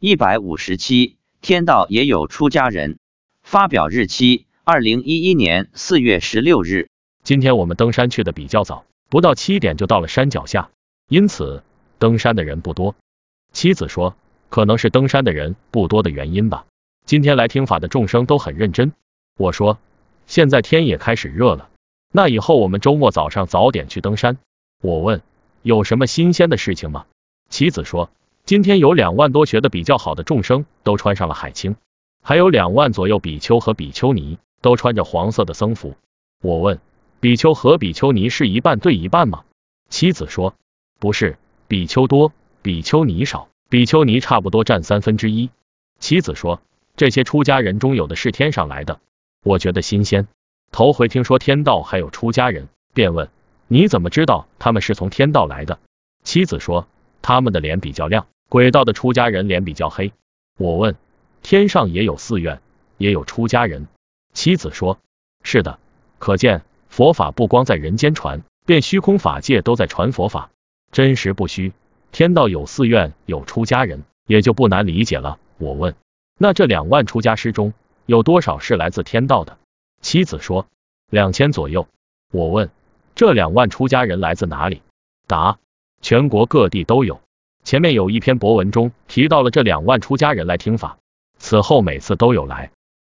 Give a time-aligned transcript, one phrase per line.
[0.00, 3.00] 一百五十七，天道也有出家人。
[3.42, 6.88] 发表日期：二零一一年四月十六日。
[7.24, 10.70] 今天我们登山去的比较早，不到七点就到了山脚下，
[11.08, 11.64] 因此
[11.98, 12.94] 登山的人不多。
[13.52, 14.14] 妻子说，
[14.50, 16.64] 可能是登山的人不多的原因吧。
[17.04, 18.92] 今天来听法的众生都很认真。
[19.36, 19.80] 我说，
[20.28, 21.70] 现在天也开始热了，
[22.12, 24.38] 那以后我们周末早上早点去登山。
[24.80, 25.22] 我问，
[25.62, 27.06] 有什么新鲜的事情吗？
[27.50, 28.12] 妻子说，
[28.48, 31.76] 今天有两万多学的比较好的众生都穿上了海青，
[32.22, 35.96] 还有两万左右比丘和比丘尼都穿着黄色的僧服。
[36.40, 36.80] 我问，
[37.20, 39.44] 比丘和比丘尼是一半对一半吗？
[39.90, 40.54] 妻子说，
[40.98, 45.50] 不是，比丘多，比丘尼少，比丘尼差不多占三分之一。
[45.98, 46.62] 妻子说。
[46.96, 48.98] 这些出家人中有的是天上来的，
[49.44, 50.26] 我觉得新鲜。
[50.72, 53.28] 头回听说天道还有出家人，便问
[53.66, 55.78] 你怎么知道他们是从天道来的？
[56.24, 56.88] 妻子说
[57.20, 60.12] 他们的脸比较亮，鬼道的出家人脸比较黑。
[60.56, 60.96] 我问
[61.42, 62.60] 天上也有寺院，
[62.96, 63.86] 也有出家人？
[64.32, 64.98] 妻子说
[65.42, 65.78] 是的，
[66.18, 70.50] 可见佛法不光在人间传，便虚空法界都在传佛法，
[70.92, 71.72] 真实不虚。
[72.10, 75.38] 天道有寺院，有出家人，也就不难理解了。
[75.58, 75.94] 我问。
[76.38, 77.74] 那这两万出家师中
[78.06, 79.58] 有多少是来自天道的？
[80.00, 80.66] 妻子说
[81.10, 81.86] 两千左右。
[82.32, 82.70] 我问
[83.14, 84.80] 这两万出家人来自哪里？
[85.26, 85.58] 答
[86.00, 87.20] 全国各地都有。
[87.68, 90.96] 前面有一篇博文中提到了这两万出家人来听法，
[91.36, 92.70] 此后每次都有来。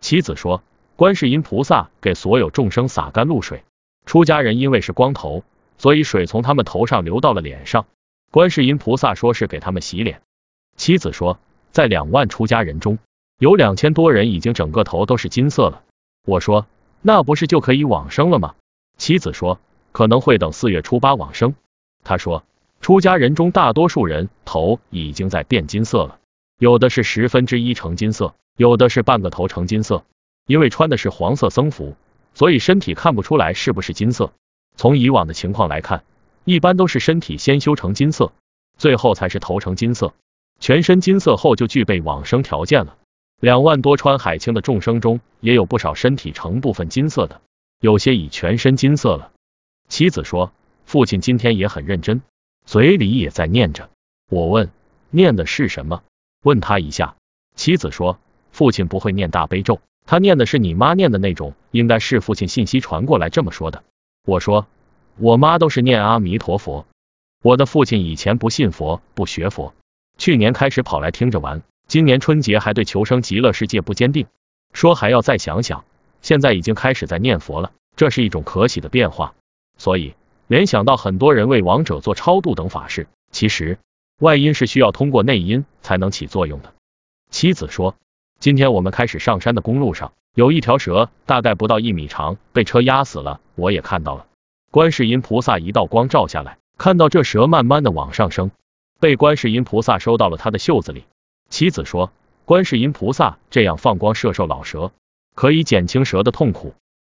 [0.00, 0.64] 妻子说
[0.96, 3.62] 观世音菩萨给所有众生洒甘露水，
[4.04, 5.44] 出家人因为是光头，
[5.78, 7.86] 所以水从他们头上流到了脸上，
[8.32, 10.22] 观世音菩萨说是给他们洗脸。
[10.76, 11.38] 妻子说。
[11.70, 12.98] 在两万出家人中，
[13.38, 15.84] 有两千多人已经整个头都是金色了。
[16.26, 16.66] 我说，
[17.00, 18.56] 那不是就可以往生了吗？
[18.98, 19.60] 妻子说，
[19.92, 21.54] 可能会等四月初八往生。
[22.04, 22.44] 他说，
[22.82, 26.18] 出家人中大多数人头已经在变金色了，
[26.58, 30.04] 有的是十分之一成金色，有的是半个头成金色。
[30.48, 31.94] 因为穿的是黄色僧服，
[32.34, 34.32] 所以身体看不出来是不是金色。
[34.76, 36.02] 从以往的情况来看，
[36.44, 38.32] 一般都是身体先修成金色，
[38.76, 40.12] 最后才是头成金色。
[40.58, 42.96] 全身金色后就具备往生条件了。
[43.38, 47.40] 两万多穿海青的众生中，也有不少身体成部分金色的，
[47.80, 49.30] 有些已全身金色了。
[49.88, 50.52] 妻子说，
[50.84, 52.22] 父亲今天也很认真，
[52.72, 53.90] 嘴里也在念着。
[54.30, 54.70] 我问，
[55.10, 56.02] 念的是什么？
[56.42, 57.16] 问他一下。
[57.54, 58.18] 妻子说，
[58.50, 63.84] 父亲不会念大悲咒，他念的是你妈念的那种，应该是父亲信息传过来这么说的。
[64.24, 64.66] 我说，
[65.18, 66.86] 我妈都是念阿弥陀佛，
[67.42, 69.74] 我的父亲以前不信佛，不学佛。
[70.16, 74.28] 去年开始跑来听着玩，今年春节还对求生极乐世界不坚定，
[74.72, 75.84] 说还要再想想。
[76.22, 79.34] 现在已经开始在念佛了，这是一种可喜的变化。
[79.76, 80.14] 所以
[80.52, 83.78] 联想到很多人为亡者做超度等法事，其实
[84.18, 86.74] 外因是需要通过内因才能起作用的。
[87.30, 87.96] 妻子说，
[88.38, 93.40] 今天我们开始上山的公路上有一条蛇，大概不到一米长，被车压死了。
[93.54, 94.26] 我也看到了，
[94.70, 98.50] 观世音菩萨一道光照下来，看到这蛇慢慢的往上升。
[99.00, 101.04] 被观世音菩萨收到了他的袖子里。
[101.48, 102.12] 妻子说，
[102.44, 104.92] 观世音菩萨这样放光摄受老蛇，
[105.34, 106.74] 可以减轻蛇的痛苦。